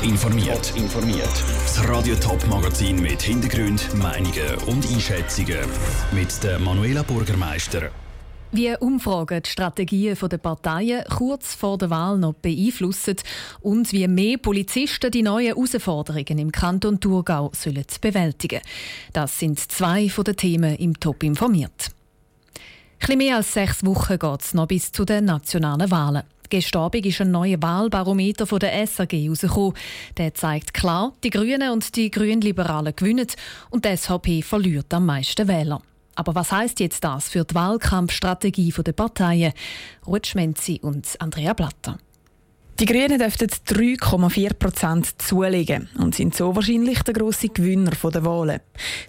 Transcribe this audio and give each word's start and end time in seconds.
Top 0.00 0.08
informiert. 0.08 0.72
informiert. 0.76 1.44
Das 1.62 1.86
Radio 1.88 2.14
Top 2.16 2.46
Magazin 2.48 3.02
mit 3.02 3.20
Hintergrund, 3.20 3.94
Meinungen 3.94 4.54
und 4.66 4.86
Einschätzungen 4.90 5.58
mit 6.12 6.42
der 6.42 6.58
Manuela 6.58 7.02
Bürgermeister. 7.02 7.90
Wie 8.50 8.74
Umfragen 8.78 9.42
die 9.42 9.50
Strategien 9.50 10.16
der 10.16 10.38
Parteien 10.38 11.04
kurz 11.04 11.54
vor 11.54 11.76
der 11.76 11.90
Wahl 11.90 12.18
noch 12.18 12.34
beeinflussen 12.34 13.16
und 13.60 13.92
wie 13.92 14.08
mehr 14.08 14.38
Polizisten 14.38 15.10
die 15.10 15.22
neuen 15.22 15.54
Herausforderungen 15.54 16.38
im 16.38 16.52
Kanton 16.52 16.98
Thurgau 16.98 17.50
sollen 17.54 17.84
bewältigen 18.00 18.60
Das 19.12 19.38
sind 19.38 19.58
zwei 19.58 20.08
von 20.08 20.24
den 20.24 20.36
Themen 20.36 20.76
im 20.76 20.98
Top 20.98 21.22
informiert. 21.22 21.90
Ein 23.06 23.18
mehr 23.18 23.36
als 23.36 23.52
sechs 23.52 23.84
Wochen 23.84 24.18
geht 24.18 24.40
es 24.40 24.54
noch 24.54 24.66
bis 24.66 24.92
zu 24.92 25.04
den 25.04 25.26
nationalen 25.26 25.90
Wahlen. 25.90 26.22
Gestern 26.50 26.82
Abend 26.82 27.06
ist 27.06 27.20
ein 27.20 27.30
neuer 27.30 27.62
Wahlbarometer 27.62 28.44
von 28.44 28.58
der 28.58 28.84
SAG 28.84 29.12
herausgekommen. 29.12 29.74
Der 30.16 30.34
zeigt 30.34 30.74
klar, 30.74 31.12
die 31.22 31.30
Grünen 31.30 31.70
und 31.70 31.94
die 31.94 32.10
Grünliberalen 32.10 32.94
gewinnen 32.96 33.28
und 33.70 33.84
die 33.84 33.96
SVP 33.96 34.42
verliert 34.42 34.92
am 34.92 35.06
meisten 35.06 35.46
Wähler. 35.46 35.80
Aber 36.16 36.34
was 36.34 36.50
heißt 36.50 36.80
jetzt 36.80 37.04
das 37.04 37.28
für 37.28 37.44
die 37.44 37.54
Wahlkampfstrategie 37.54 38.74
der 38.84 38.92
Parteien? 38.92 39.52
Ruth 40.08 40.26
Schmenzi 40.26 40.80
und 40.82 41.06
Andrea 41.20 41.52
Blatter. 41.52 41.98
Die 42.80 42.86
Grünen 42.86 43.18
dürften 43.18 43.46
3,4 43.46 44.54
Prozent 44.54 45.20
zulegen 45.20 45.90
und 45.98 46.14
sind 46.14 46.34
so 46.34 46.56
wahrscheinlich 46.56 47.02
der 47.02 47.12
grosse 47.12 47.50
Gewinner 47.50 47.90
der 47.90 48.24
Wahlen. 48.24 48.60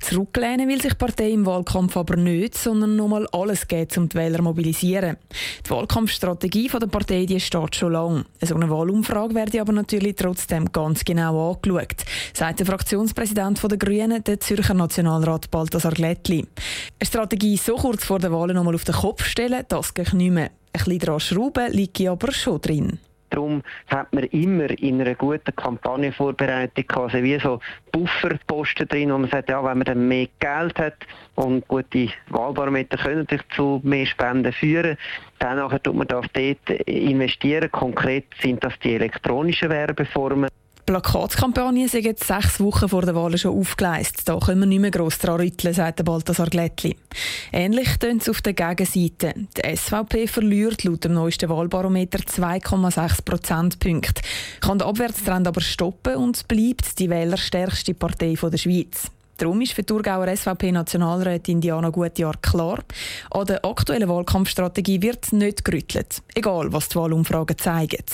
Zurücklehnen 0.00 0.66
will 0.68 0.80
sich 0.80 0.94
die 0.94 0.98
Partei 0.98 1.32
im 1.32 1.44
Wahlkampf 1.44 1.94
aber 1.98 2.16
nicht, 2.16 2.56
sondern 2.56 2.96
nur 2.96 3.08
mal 3.08 3.26
alles 3.30 3.68
geben, 3.68 3.90
um 3.98 4.08
die 4.08 4.16
Wähler 4.16 4.38
zu 4.38 4.42
mobilisieren. 4.42 5.18
Die 5.66 5.68
Wahlkampfstrategie 5.68 6.68
der 6.80 6.86
Partei 6.86 7.26
die 7.26 7.38
steht 7.38 7.76
schon 7.76 7.92
lange. 7.92 8.24
So 8.40 8.54
eine 8.54 8.70
Wahlumfrage 8.70 9.34
werde 9.34 9.60
aber 9.60 9.74
natürlich 9.74 10.16
trotzdem 10.16 10.72
ganz 10.72 11.04
genau 11.04 11.52
angeschaut, 11.52 12.06
sagt 12.32 12.60
der 12.60 12.66
Fraktionspräsident 12.66 13.62
der 13.62 13.76
Grünen, 13.76 14.24
der 14.24 14.40
Zürcher 14.40 14.72
Nationalrat 14.72 15.50
Balthasar 15.50 15.92
Glättli. 15.92 16.46
Eine 16.98 17.06
Strategie 17.06 17.58
so 17.58 17.74
kurz 17.74 18.02
vor 18.02 18.18
der 18.18 18.32
Wahlen 18.32 18.56
nochmal 18.56 18.76
auf 18.76 18.84
den 18.84 18.94
Kopf 18.94 19.26
stellen, 19.26 19.66
das 19.68 19.92
geht 19.92 20.14
nicht 20.14 20.32
mehr. 20.32 20.52
Ein 20.72 20.84
bisschen 20.84 20.98
daran 21.00 21.20
schrauben 21.20 21.70
liegt 21.70 22.00
aber 22.00 22.32
schon 22.32 22.62
drin. 22.62 22.98
Darum 23.30 23.62
hat 23.88 24.12
man 24.12 24.24
immer 24.24 24.70
in 24.78 25.00
einer 25.00 25.14
guten 25.14 25.54
Kampagnenvorbereitung 25.54 26.84
also 26.94 27.22
wie 27.22 27.38
so 27.38 27.60
Bufferposten 27.92 28.88
drin, 28.88 29.12
wo 29.12 29.18
man 29.18 29.30
sagt, 29.30 29.50
ja, 29.50 29.62
wenn 29.64 29.78
man 29.78 29.84
dann 29.84 30.08
mehr 30.08 30.28
Geld 30.38 30.78
hat 30.78 30.96
und 31.34 31.66
gute 31.68 32.08
Wahlbarometer 32.28 32.96
können 32.96 33.26
sich 33.28 33.40
zu 33.54 33.80
mehr 33.84 34.06
Spenden 34.06 34.52
führen, 34.52 34.96
dann 35.38 35.58
tut 35.82 35.94
man 35.94 36.06
das 36.06 36.26
dort 36.32 36.70
investieren. 36.86 37.70
Konkret 37.70 38.26
sind 38.40 38.62
das 38.64 38.78
die 38.80 38.94
elektronischen 38.94 39.70
Werbeformen. 39.70 40.48
Plakatskampagne 40.88 41.86
sind 41.86 42.06
jetzt 42.06 42.26
sechs 42.26 42.60
Wochen 42.60 42.88
vor 42.88 43.02
der 43.02 43.14
Wahl 43.14 43.36
schon 43.36 43.60
aufgeleistet. 43.60 44.26
Da 44.26 44.38
können 44.38 44.60
wir 44.60 44.66
nicht 44.66 44.80
mehr 44.80 44.90
gross 44.90 45.18
dran 45.18 45.38
rütteln, 45.38 45.74
sagt 45.74 46.02
Balthasar 46.02 46.48
Glättli. 46.48 46.96
Ähnlich 47.52 47.98
tönt 47.98 48.22
es 48.22 48.30
auf 48.30 48.40
der 48.40 48.54
Gegenseite. 48.54 49.34
Die 49.34 49.76
SVP 49.76 50.26
verliert 50.26 50.84
laut 50.84 51.04
dem 51.04 51.12
neuesten 51.12 51.50
Wahlbarometer 51.50 52.20
2,6 52.20 53.22
Prozentpunkte. 53.22 54.22
Kann 54.62 54.78
der 54.78 54.86
Abwärtstrend 54.86 55.46
aber 55.46 55.60
stoppen 55.60 56.16
und 56.16 56.48
bleibt 56.48 56.98
die 56.98 57.10
wählerstärkste 57.10 57.92
Partei 57.92 58.32
der 58.40 58.56
Schweiz. 58.56 59.10
Darum 59.36 59.60
ist 59.60 59.74
für 59.74 59.82
die 59.82 59.88
Thurgauer 59.88 60.34
SVP-Nationalrätin 60.34 61.60
Diana 61.60 61.90
Gutjahr 61.90 62.38
klar, 62.40 62.82
an 63.30 63.44
der 63.44 63.62
aktuellen 63.62 64.08
Wahlkampfstrategie 64.08 65.02
wird 65.02 65.34
nicht 65.34 65.66
gerüttelt, 65.66 66.22
egal 66.34 66.72
was 66.72 66.88
die 66.88 66.96
Wahlumfragen 66.96 67.58
zeigen. 67.58 68.04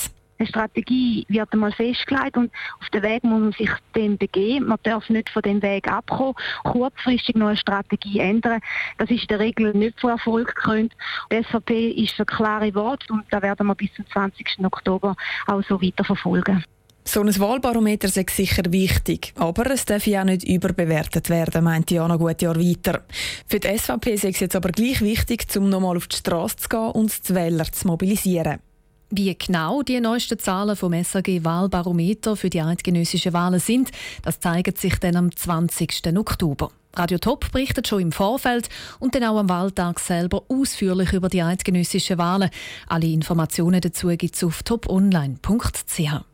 Eine 0.45 0.51
Strategie 0.51 1.25
wird 1.29 1.53
einmal 1.55 1.73
festgelegt 1.73 2.37
und 2.37 2.51
auf 2.79 2.91
den 2.91 3.03
Weg 3.03 3.25
muss 3.25 3.41
man 3.41 3.53
sich 3.53 3.71
dann 3.95 4.19
begeben. 4.19 4.67
Man 4.67 4.79
darf 4.83 5.09
nicht 5.09 5.31
von 5.31 5.41
dem 5.41 5.63
Weg 5.63 5.91
abkommen, 5.91 6.35
kurzfristig 6.65 7.35
noch 7.37 7.47
eine 7.47 7.57
Strategie 7.57 8.19
ändern. 8.19 8.61
Das 8.99 9.11
ist 9.11 9.23
in 9.23 9.29
der 9.29 9.39
Regel 9.39 9.73
nicht 9.73 9.99
von 9.99 10.11
Erfolg 10.11 10.49
gekrönt. 10.49 10.93
Die 11.33 11.43
SVP 11.43 11.93
ist 11.93 12.13
für 12.13 12.27
klare 12.27 12.75
Worte 12.75 13.11
und 13.11 13.25
da 13.31 13.41
werden 13.41 13.67
wir 13.67 13.75
bis 13.75 13.93
zum 13.95 14.07
20. 14.07 14.59
Oktober 14.65 15.17
auch 15.47 15.63
so 15.67 15.81
weiter 15.81 16.05
verfolgen. 16.05 16.63
So 17.07 17.21
ein 17.21 17.39
Wahlbarometer 17.39 18.09
ist 18.09 18.31
sicher 18.31 18.65
wichtig, 18.71 19.33
aber 19.37 19.71
es 19.71 19.87
darf 19.87 20.07
ja 20.07 20.21
auch 20.21 20.27
nicht 20.27 20.45
überbewertet 20.45 21.31
werden, 21.31 21.65
meint 21.65 21.91
Jana 21.91 22.17
Gutjahr 22.17 22.57
weiter. 22.57 23.03
Für 23.47 23.61
die 23.61 23.79
SVP 23.79 24.13
ist 24.13 24.25
es 24.25 24.41
jetzt 24.41 24.57
aber 24.57 24.73
gleich 24.73 25.01
wichtig, 25.01 25.47
um 25.57 25.71
nochmal 25.71 25.97
auf 25.97 26.07
die 26.07 26.17
Straße 26.17 26.57
zu 26.57 26.69
gehen 26.69 26.91
und 26.91 27.29
die 27.29 27.35
Wähler 27.35 27.65
zu 27.65 27.87
mobilisieren. 27.87 28.61
Wie 29.17 29.33
genau 29.39 29.83
die 29.83 30.01
neuesten 30.01 30.41
Zahlen 30.41 30.75
vom 30.75 30.93
SAG 31.05 31.45
Wahlbarometer 31.45 32.35
für 32.35 32.51
die 32.51 32.61
eidgenössischen 32.61 33.33
Wahlen 33.33 33.61
sind, 33.61 33.93
das 34.23 34.41
zeigt 34.41 34.79
sich 34.79 34.99
dann 34.99 35.15
am 35.15 35.35
20. 35.35 36.17
Oktober. 36.17 36.73
Radio 36.95 37.19
Top 37.19 37.53
berichtet 37.53 37.87
schon 37.87 38.01
im 38.01 38.13
Vorfeld 38.13 38.69
und 38.99 39.15
dann 39.15 39.23
auch 39.23 39.39
am 39.39 39.49
Wahltag 39.49 40.01
selber 40.01 40.43
ausführlich 40.49 41.13
über 41.13 41.29
die 41.29 41.43
eidgenössischen 41.43 42.19
Wahlen. 42.19 42.51
Alle 42.89 43.07
Informationen 43.07 43.81
dazu 43.81 44.09
gibt 44.09 44.35
es 44.35 44.43
auf 44.43 44.65
toponline.ch. 44.65 46.34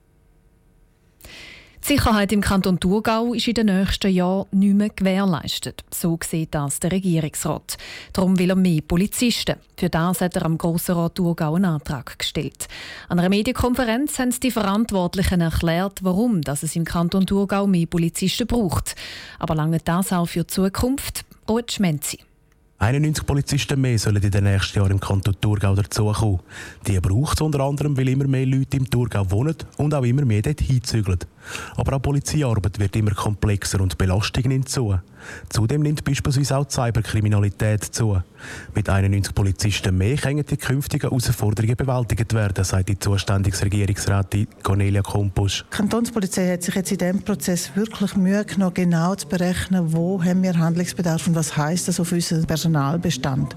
Die 1.83 1.95
Sicherheit 1.95 2.31
im 2.31 2.41
Kanton 2.41 2.79
Thurgau 2.79 3.33
ist 3.33 3.49
in 3.49 3.55
den 3.55 3.67
nächsten 3.67 4.13
Jahren 4.13 4.47
nicht 4.53 4.75
mehr 4.75 4.91
gewährleistet. 4.91 5.83
So 5.91 6.19
sieht 6.23 6.55
das 6.55 6.79
der 6.79 6.93
Regierungsrat. 6.93 7.79
Darum 8.13 8.39
will 8.39 8.51
er 8.51 8.57
mehr 8.57 8.83
Polizisten. 8.83 9.57
Für 9.77 9.89
das 9.89 10.21
hat 10.21 10.37
er 10.37 10.45
am 10.45 10.59
Grossen 10.59 10.95
Rat 10.95 11.17
Thurgau 11.17 11.55
einen 11.55 11.65
Antrag 11.65 12.19
gestellt. 12.19 12.69
An 13.09 13.19
einer 13.19 13.31
Medienkonferenz 13.31 14.19
haben 14.19 14.35
die 14.41 14.51
Verantwortlichen 14.51 15.41
erklärt, 15.41 16.05
warum 16.05 16.43
dass 16.43 16.63
es 16.63 16.77
im 16.77 16.85
Kanton 16.85 17.27
Thurgau 17.27 17.67
mehr 17.67 17.87
Polizisten 17.87 18.47
braucht. 18.47 18.95
Aber 19.39 19.55
lange 19.55 19.79
das 19.79 20.13
auch 20.13 20.27
für 20.27 20.41
die 20.41 20.49
Zukunft? 20.49 21.25
Ruth 21.49 21.73
Schmenzi. 21.73 22.21
91 22.83 23.27
Polizisten 23.27 23.79
mehr 23.79 23.99
sollen 23.99 24.23
in 24.23 24.31
den 24.31 24.45
nächsten 24.45 24.79
Jahren 24.79 24.93
im 24.93 25.01
Kanton 25.01 25.37
Thurgau 25.39 25.75
dazukommen. 25.75 26.41
Die 26.87 26.99
braucht 26.99 27.35
es 27.35 27.43
unter 27.43 27.61
anderem, 27.61 27.95
weil 27.99 28.09
immer 28.09 28.27
mehr 28.27 28.47
Leute 28.47 28.79
im 28.79 28.89
Thurgau 28.89 29.31
wohnen 29.31 29.55
und 29.77 29.93
auch 29.93 30.03
immer 30.03 30.25
mehr 30.25 30.41
dort 30.41 30.63
hinzügeln. 30.63 31.19
Aber 31.77 31.97
auch 31.97 32.01
Polizeiarbeit 32.01 32.79
wird 32.79 32.97
immer 32.97 33.11
komplexer 33.11 33.83
und 33.83 33.99
Belastung 33.99 34.45
nimmt 34.49 34.71
zu. 34.71 34.99
Zudem 35.49 35.83
nimmt 35.83 36.05
beispielsweise 36.05 36.57
auch 36.57 36.65
die 36.65 36.75
Cyberkriminalität 36.75 37.85
zu. 37.85 38.21
Mit 38.75 38.89
91 38.89 39.35
Polizisten 39.35 39.97
mehr 39.97 40.17
können 40.17 40.45
die 40.45 40.57
künftigen 40.57 41.09
Herausforderungen 41.09 41.77
bewältigt 41.77 42.33
werden, 42.35 42.65
sagt 42.65 42.89
die 42.89 42.99
zuständige 42.99 43.61
Regierungsrätin 43.61 44.47
Cornelia 44.63 45.03
Kompusch. 45.03 45.65
Die 45.71 45.77
Kantonspolizei 45.77 46.53
hat 46.53 46.63
sich 46.63 46.75
jetzt 46.75 46.93
in 46.93 46.99
diesem 46.99 47.23
Prozess 47.23 47.71
wirklich 47.75 48.17
Mühe 48.17 48.45
genommen, 48.45 48.75
genau 48.75 49.15
zu 49.15 49.29
berechnen, 49.29 49.93
wo 49.93 50.23
haben 50.23 50.43
wir 50.43 50.57
Handlungsbedarf 50.59 51.27
und 51.27 51.35
was 51.35 51.57
heißt 51.57 51.89
das 51.89 52.01
auf 52.01 52.13
unseren 52.13 52.47
Personalbestand. 52.47 53.57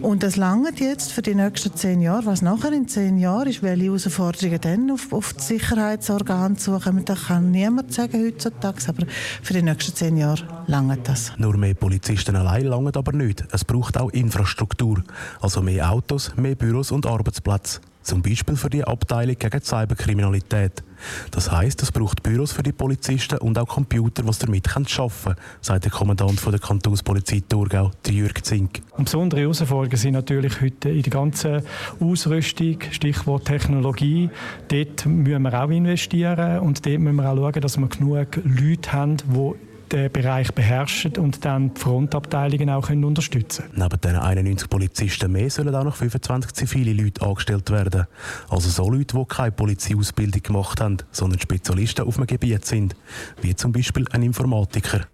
Und 0.00 0.22
das 0.22 0.36
langt 0.36 0.80
jetzt 0.80 1.12
für 1.12 1.22
die 1.22 1.34
nächsten 1.34 1.74
zehn 1.74 2.00
Jahre. 2.00 2.26
Was 2.26 2.42
nachher 2.42 2.72
in 2.72 2.88
zehn 2.88 3.18
Jahren 3.18 3.48
ist, 3.48 3.62
welche 3.62 3.84
Herausforderungen 3.84 4.60
dann 4.60 4.90
auf, 4.90 5.12
auf 5.12 5.32
die 5.34 5.42
Sicherheitsorgane 5.42 6.56
zukommen, 6.56 7.04
das 7.04 7.26
kann 7.26 7.50
niemand 7.50 7.92
sagen 7.92 8.24
heutzutage, 8.24 8.82
aber 8.88 9.06
für 9.42 9.52
die 9.54 9.62
nächsten 9.62 9.94
zehn 9.94 10.16
Jahre 10.16 10.42
lange 10.74 10.96
das. 10.96 11.32
Nur 11.38 11.56
mehr 11.56 11.74
Polizisten 11.74 12.34
allein 12.34 12.64
langen 12.66 12.94
aber 12.96 13.12
nicht. 13.12 13.44
Es 13.52 13.64
braucht 13.64 13.96
auch 13.96 14.10
Infrastruktur, 14.10 15.04
also 15.40 15.62
mehr 15.62 15.90
Autos, 15.90 16.34
mehr 16.36 16.56
Büros 16.56 16.90
und 16.90 17.06
Arbeitsplätze. 17.06 17.80
Zum 18.02 18.20
Beispiel 18.20 18.56
für 18.56 18.68
die 18.68 18.84
Abteilung 18.84 19.36
gegen 19.38 19.62
Cyberkriminalität. 19.62 20.82
Das 21.30 21.50
heißt, 21.50 21.80
es 21.82 21.92
braucht 21.92 22.22
Büros 22.22 22.52
für 22.52 22.62
die 22.62 22.72
Polizisten 22.72 23.38
und 23.38 23.56
auch 23.56 23.68
Computer, 23.68 24.22
die 24.22 24.38
damit 24.38 24.68
arbeiten 24.68 24.86
können, 24.86 25.36
sagt 25.60 25.84
der 25.84 25.92
Kommandant 25.92 26.44
der 26.44 26.58
Kantonspolizei 26.58 27.42
Thurgau, 27.48 27.92
Jürg 28.06 28.44
Zink. 28.44 28.82
Und 28.96 29.04
besondere 29.04 29.42
Herausforderungen 29.42 29.96
sind 29.96 30.12
natürlich 30.14 30.60
heute 30.60 30.90
in 30.90 31.02
die 31.02 31.10
ganze 31.10 31.62
Ausrüstung, 32.00 32.78
Stichwort 32.90 33.46
Technologie. 33.46 34.28
Dort 34.68 35.06
müssen 35.06 35.42
wir 35.44 35.62
auch 35.62 35.70
investieren 35.70 36.58
und 36.58 36.84
dort 36.84 36.98
müssen 36.98 37.16
wir 37.16 37.30
auch 37.30 37.36
schauen, 37.36 37.62
dass 37.62 37.78
wir 37.78 37.88
genug 37.88 38.40
Leute 38.44 38.92
haben, 38.92 39.16
die 39.16 39.73
den 39.94 40.10
Bereich 40.10 40.52
beherrschen 40.52 41.16
und 41.18 41.44
dann 41.44 41.72
die 41.72 41.80
Frontabteilungen 41.80 42.68
auch 42.70 42.88
können 42.88 43.04
unterstützen 43.04 43.66
können. 43.66 43.88
Neben 43.88 44.00
den 44.00 44.16
91 44.16 44.68
Polizisten 44.68 45.30
mehr 45.30 45.48
sollen 45.48 45.74
auch 45.74 45.84
noch 45.84 45.96
25 45.96 46.52
zivile 46.52 46.92
Leute 46.92 47.22
angestellt 47.22 47.70
werden. 47.70 48.06
Also 48.48 48.68
so 48.68 48.90
Leute, 48.90 49.16
die 49.16 49.24
keine 49.26 49.52
Polizeiausbildung 49.52 50.42
gemacht 50.42 50.80
haben, 50.80 50.98
sondern 51.12 51.38
Spezialisten 51.38 52.06
auf 52.06 52.16
einem 52.16 52.26
Gebiet 52.26 52.64
sind, 52.64 52.96
wie 53.40 53.54
zum 53.54 53.72
Beispiel 53.72 54.06
ein 54.10 54.22
Informatiker. 54.22 55.06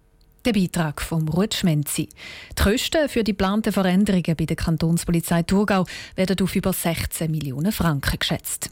Der 0.45 0.53
Beitrag 0.53 1.01
vom 1.01 1.27
Ruth 1.27 1.53
Schmenzi. 1.53 2.09
Die 2.57 2.63
Kosten 2.63 3.07
für 3.07 3.23
die 3.23 3.33
geplanten 3.33 3.71
Veränderungen 3.71 4.35
bei 4.35 4.45
der 4.45 4.55
Kantonspolizei 4.55 5.43
Thurgau 5.43 5.85
werden 6.15 6.35
auf 6.41 6.55
über 6.55 6.73
16 6.73 7.29
Millionen 7.29 7.71
Franken 7.71 8.17
geschätzt. 8.17 8.71